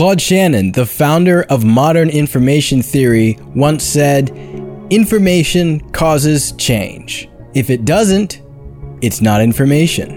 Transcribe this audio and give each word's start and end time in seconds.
Claude 0.00 0.18
Shannon, 0.18 0.72
the 0.72 0.86
founder 0.86 1.42
of 1.50 1.62
modern 1.62 2.08
information 2.08 2.80
theory, 2.80 3.38
once 3.54 3.84
said, 3.84 4.30
Information 4.88 5.78
causes 5.90 6.52
change. 6.52 7.28
If 7.52 7.68
it 7.68 7.84
doesn't, 7.84 8.40
it's 9.02 9.20
not 9.20 9.42
information. 9.42 10.08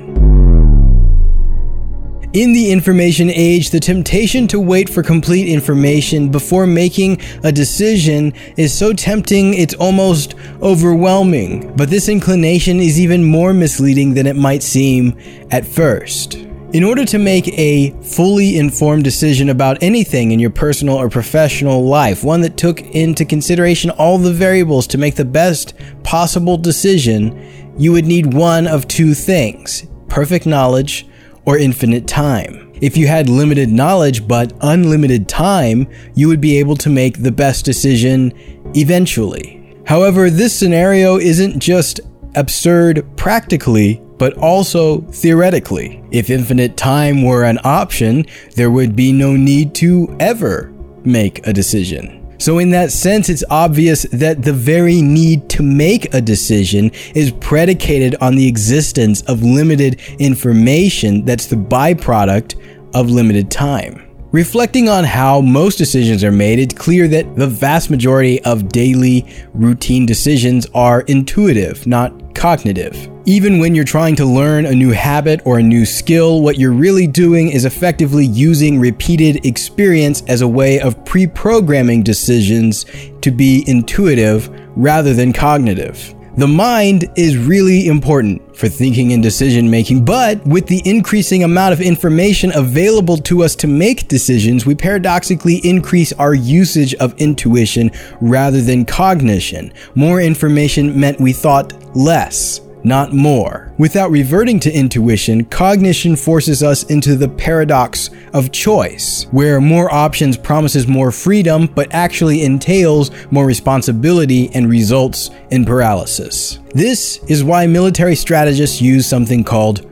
In 2.31 2.53
the 2.53 2.71
information 2.71 3.29
age, 3.29 3.71
the 3.71 3.79
temptation 3.81 4.47
to 4.47 4.59
wait 4.61 4.87
for 4.87 5.03
complete 5.03 5.49
information 5.49 6.31
before 6.31 6.65
making 6.65 7.19
a 7.43 7.51
decision 7.51 8.31
is 8.55 8.73
so 8.73 8.93
tempting 8.93 9.53
it's 9.53 9.73
almost 9.73 10.35
overwhelming. 10.61 11.75
But 11.75 11.89
this 11.89 12.07
inclination 12.07 12.79
is 12.79 13.01
even 13.01 13.21
more 13.21 13.53
misleading 13.53 14.13
than 14.13 14.27
it 14.27 14.37
might 14.37 14.63
seem 14.63 15.19
at 15.51 15.65
first. 15.65 16.37
In 16.73 16.83
order 16.83 17.05
to 17.05 17.19
make 17.19 17.47
a 17.49 17.91
fully 18.01 18.57
informed 18.57 19.03
decision 19.03 19.49
about 19.49 19.83
anything 19.83 20.31
in 20.31 20.39
your 20.39 20.49
personal 20.49 20.95
or 20.95 21.07
professional 21.07 21.85
life, 21.85 22.23
one 22.23 22.41
that 22.41 22.57
took 22.57 22.81
into 22.81 23.25
consideration 23.25 23.91
all 23.91 24.17
the 24.17 24.33
variables 24.33 24.87
to 24.87 24.97
make 24.97 25.13
the 25.13 25.23
best 25.23 25.75
possible 26.01 26.57
decision, 26.57 27.75
you 27.77 27.91
would 27.91 28.07
need 28.07 28.33
one 28.33 28.65
of 28.65 28.87
two 28.87 29.13
things 29.13 29.85
perfect 30.07 30.47
knowledge 30.47 31.05
or 31.45 31.59
infinite 31.59 32.07
time. 32.07 32.73
If 32.81 32.97
you 32.97 33.05
had 33.05 33.29
limited 33.29 33.69
knowledge 33.69 34.27
but 34.27 34.51
unlimited 34.61 35.29
time, 35.29 35.87
you 36.15 36.27
would 36.27 36.41
be 36.41 36.57
able 36.57 36.75
to 36.77 36.89
make 36.89 37.21
the 37.21 37.31
best 37.31 37.65
decision 37.65 38.33
eventually. 38.75 39.77
However, 39.85 40.31
this 40.31 40.57
scenario 40.57 41.17
isn't 41.17 41.59
just 41.59 41.99
absurd 42.33 43.05
practically, 43.15 44.01
but 44.23 44.37
also 44.37 45.01
theoretically. 45.11 46.01
If 46.09 46.29
infinite 46.29 46.77
time 46.77 47.23
were 47.23 47.43
an 47.43 47.59
option, 47.65 48.25
there 48.55 48.71
would 48.71 48.95
be 48.95 49.11
no 49.11 49.35
need 49.35 49.75
to 49.75 50.15
ever 50.17 50.71
make 51.03 51.45
a 51.45 51.51
decision. 51.51 52.33
So, 52.39 52.59
in 52.59 52.69
that 52.69 52.93
sense, 52.93 53.27
it's 53.27 53.43
obvious 53.49 54.03
that 54.13 54.41
the 54.41 54.53
very 54.53 55.01
need 55.01 55.49
to 55.49 55.61
make 55.61 56.13
a 56.13 56.21
decision 56.21 56.89
is 57.13 57.31
predicated 57.31 58.15
on 58.21 58.35
the 58.35 58.47
existence 58.47 59.23
of 59.23 59.43
limited 59.43 59.99
information 60.19 61.25
that's 61.25 61.47
the 61.47 61.57
byproduct 61.57 62.55
of 62.95 63.09
limited 63.09 63.51
time. 63.51 64.09
Reflecting 64.31 64.87
on 64.87 65.03
how 65.03 65.41
most 65.41 65.77
decisions 65.77 66.23
are 66.23 66.31
made, 66.31 66.59
it's 66.59 66.73
clear 66.73 67.09
that 67.09 67.35
the 67.35 67.47
vast 67.47 67.89
majority 67.89 68.41
of 68.45 68.69
daily 68.69 69.27
routine 69.53 70.05
decisions 70.05 70.65
are 70.73 71.01
intuitive, 71.01 71.85
not 71.85 72.22
cognitive. 72.43 73.09
Even 73.25 73.57
when 73.59 73.73
you're 73.73 73.85
trying 73.85 74.17
to 74.17 74.25
learn 74.25 74.65
a 74.65 74.75
new 74.75 74.91
habit 74.91 75.39
or 75.45 75.59
a 75.59 75.63
new 75.63 75.85
skill, 75.85 76.41
what 76.41 76.59
you're 76.59 76.73
really 76.73 77.07
doing 77.07 77.47
is 77.49 77.63
effectively 77.63 78.25
using 78.25 78.81
repeated 78.81 79.45
experience 79.45 80.23
as 80.27 80.41
a 80.41 80.47
way 80.47 80.77
of 80.81 81.05
pre 81.05 81.25
programming 81.25 82.03
decisions 82.03 82.85
to 83.21 83.31
be 83.31 83.63
intuitive 83.65 84.49
rather 84.75 85.13
than 85.13 85.31
cognitive. 85.31 86.13
The 86.35 86.47
mind 86.47 87.11
is 87.15 87.37
really 87.37 87.85
important 87.85 88.57
for 88.57 88.67
thinking 88.67 89.13
and 89.13 89.21
decision 89.21 89.69
making, 89.69 90.03
but 90.03 90.43
with 90.47 90.65
the 90.65 90.81
increasing 90.83 91.43
amount 91.43 91.73
of 91.73 91.81
information 91.81 92.51
available 92.55 93.17
to 93.17 93.43
us 93.43 93.55
to 93.57 93.67
make 93.67 94.07
decisions, 94.07 94.65
we 94.65 94.73
paradoxically 94.73 95.57
increase 95.57 96.11
our 96.13 96.33
usage 96.33 96.95
of 96.95 97.13
intuition 97.19 97.91
rather 98.19 98.61
than 98.61 98.83
cognition. 98.83 99.71
More 99.93 100.21
information 100.21 100.99
meant 100.99 101.21
we 101.21 101.33
thought 101.33 101.71
less 101.95 102.61
not 102.83 103.13
more. 103.13 103.71
Without 103.77 104.11
reverting 104.11 104.59
to 104.61 104.71
intuition, 104.71 105.45
cognition 105.45 106.15
forces 106.15 106.63
us 106.63 106.83
into 106.83 107.15
the 107.15 107.29
paradox 107.29 108.09
of 108.33 108.51
choice, 108.51 109.27
where 109.31 109.61
more 109.61 109.93
options 109.93 110.37
promises 110.37 110.87
more 110.87 111.11
freedom 111.11 111.67
but 111.67 111.93
actually 111.93 112.43
entails 112.43 113.11
more 113.31 113.45
responsibility 113.45 114.49
and 114.53 114.69
results 114.69 115.29
in 115.51 115.65
paralysis. 115.65 116.59
This 116.73 117.19
is 117.27 117.43
why 117.43 117.67
military 117.67 118.15
strategists 118.15 118.81
use 118.81 119.07
something 119.07 119.43
called 119.43 119.89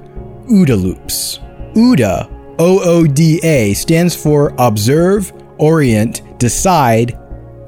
OODA 0.50 0.82
loops. 0.82 1.40
OODA, 1.76 2.30
O 2.60 2.80
O 2.84 3.08
D 3.08 3.40
A, 3.44 3.74
stands 3.74 4.16
for 4.16 4.54
Observe, 4.58 5.32
Orient, 5.58 6.22
Decide, 6.40 7.18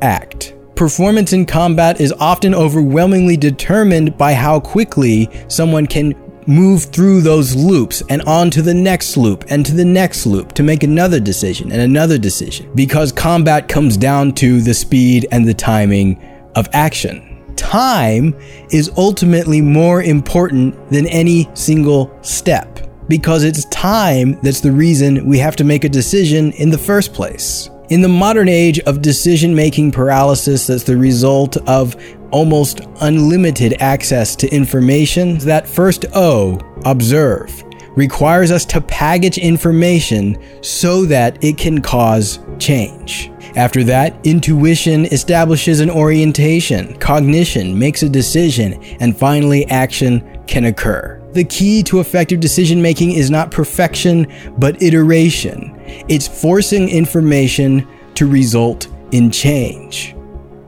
Act. 0.01 0.55
Performance 0.83 1.31
in 1.31 1.45
combat 1.45 2.01
is 2.01 2.11
often 2.19 2.53
overwhelmingly 2.53 3.37
determined 3.37 4.17
by 4.17 4.33
how 4.33 4.59
quickly 4.59 5.29
someone 5.47 5.87
can 5.87 6.13
move 6.45 6.83
through 6.83 7.21
those 7.21 7.55
loops 7.55 8.03
and 8.09 8.21
on 8.23 8.51
to 8.51 8.61
the 8.61 8.73
next 8.73 9.15
loop 9.15 9.45
and 9.47 9.65
to 9.65 9.71
the 9.71 9.85
next 9.85 10.25
loop 10.25 10.51
to 10.51 10.61
make 10.61 10.83
another 10.83 11.21
decision 11.21 11.71
and 11.71 11.79
another 11.79 12.17
decision 12.17 12.69
because 12.75 13.13
combat 13.13 13.69
comes 13.69 13.95
down 13.95 14.33
to 14.33 14.59
the 14.59 14.73
speed 14.73 15.25
and 15.31 15.47
the 15.47 15.53
timing 15.53 16.21
of 16.57 16.67
action. 16.73 17.41
Time 17.55 18.35
is 18.69 18.91
ultimately 18.97 19.61
more 19.61 20.03
important 20.03 20.75
than 20.89 21.07
any 21.07 21.49
single 21.53 22.13
step 22.23 22.81
because 23.07 23.45
it's 23.45 23.63
time 23.67 24.37
that's 24.41 24.59
the 24.59 24.73
reason 24.73 25.25
we 25.25 25.37
have 25.37 25.55
to 25.55 25.63
make 25.63 25.85
a 25.85 25.89
decision 25.89 26.51
in 26.51 26.69
the 26.69 26.77
first 26.77 27.13
place. 27.13 27.69
In 27.93 28.01
the 28.01 28.09
modern 28.09 28.49
age 28.49 28.79
of 28.79 29.03
decision 29.03 29.53
making 29.53 29.91
paralysis 29.91 30.65
that's 30.65 30.81
the 30.81 30.97
result 30.97 31.57
of 31.69 31.95
almost 32.31 32.81
unlimited 33.01 33.79
access 33.79 34.35
to 34.37 34.51
information, 34.51 35.37
that 35.37 35.67
first 35.67 36.07
O, 36.15 36.59
observe, 36.85 37.63
requires 37.95 38.49
us 38.49 38.65
to 38.65 38.81
package 38.81 39.37
information 39.37 40.43
so 40.63 41.05
that 41.05 41.43
it 41.43 41.59
can 41.59 41.83
cause 41.83 42.39
change. 42.57 43.31
After 43.55 43.83
that, 43.83 44.17
intuition 44.25 45.05
establishes 45.05 45.79
an 45.79 45.91
orientation, 45.91 46.97
cognition 46.97 47.77
makes 47.77 48.01
a 48.01 48.09
decision, 48.09 48.73
and 49.01 49.15
finally, 49.15 49.67
action 49.67 50.43
can 50.47 50.65
occur. 50.65 51.21
The 51.33 51.43
key 51.43 51.83
to 51.83 51.99
effective 51.99 52.39
decision 52.39 52.81
making 52.81 53.11
is 53.11 53.29
not 53.29 53.51
perfection, 53.51 54.25
but 54.57 54.81
iteration. 54.81 55.72
It's 56.07 56.27
forcing 56.27 56.89
information 56.89 57.87
to 58.15 58.25
result 58.25 58.87
in 59.11 59.29
change. 59.31 60.15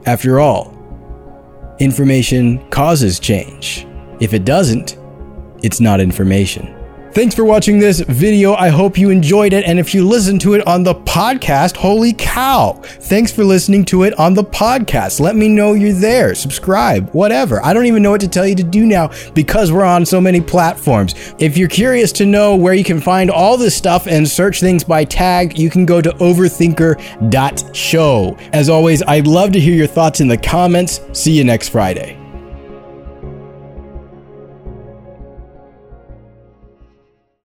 After 0.06 0.40
all, 0.40 0.74
information 1.80 2.68
causes 2.70 3.20
change. 3.20 3.88
If 4.20 4.34
it 4.34 4.46
doesn't, 4.46 4.98
it's 5.64 5.80
not 5.80 6.00
information. 6.00 6.75
Thanks 7.16 7.34
for 7.34 7.46
watching 7.46 7.80
this 7.80 8.02
video. 8.02 8.54
I 8.56 8.68
hope 8.68 8.98
you 8.98 9.10
enjoyed 9.10 9.54
it. 9.54 9.64
And 9.64 9.80
if 9.80 9.96
you 9.96 10.06
listen 10.06 10.38
to 10.40 10.54
it 10.54 10.68
on 10.68 10.84
the 10.84 10.96
podcast, 10.96 11.78
holy 11.78 12.12
cow. 12.12 12.74
Thanks 12.84 13.32
for 13.32 13.46
listening 13.46 13.86
to 13.86 14.04
it 14.04 14.20
on 14.20 14.34
the 14.34 14.44
podcast. 14.44 15.22
Let 15.22 15.38
me 15.38 15.48
know 15.48 15.76
you're 15.76 15.94
there. 15.94 16.36
Subscribe, 16.36 17.10
whatever. 17.12 17.64
I 17.64 17.72
don't 17.72 17.86
even 17.86 18.04
know 18.04 18.12
what 18.12 18.20
to 18.20 18.28
tell 18.28 18.46
you 18.46 18.56
to 18.56 18.64
do 18.64 18.86
now 18.86 19.12
because 19.34 19.72
we're 19.72 19.86
on 19.86 20.06
so 20.06 20.20
many 20.20 20.42
platforms. 20.42 21.16
If 21.40 21.58
you're 21.58 21.70
curious 21.70 22.12
to 22.12 22.26
know 22.26 22.58
where 22.58 22.74
you 22.74 22.84
can 22.84 23.00
find 23.00 23.32
all 23.32 23.56
this 23.56 23.78
stuff 23.78 24.08
and 24.08 24.28
search 24.28 24.60
things 24.60 24.84
by 24.84 25.06
tag, 25.06 25.58
you 25.58 25.70
can 25.70 25.86
go 25.86 26.02
to 26.02 26.10
overthinker.show. 26.10 28.38
As 28.52 28.68
always, 28.68 29.04
I'd 29.04 29.28
love 29.28 29.54
to 29.54 29.60
hear 29.62 29.74
your 29.74 29.88
thoughts 29.88 30.20
in 30.20 30.28
the 30.28 30.38
comments. 30.38 31.00
See 31.14 31.32
you 31.32 31.46
next 31.46 31.70
Friday. 31.70 32.25